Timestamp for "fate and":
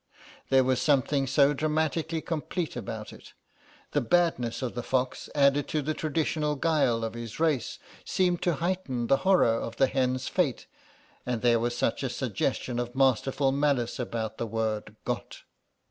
10.27-11.43